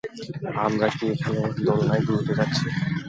আমরা 0.65 0.87
কী 0.95 1.05
এখানে 1.13 1.41
দোলনায় 1.65 2.03
দুলতে 2.07 2.31
যাচ্ছি? 2.37 2.65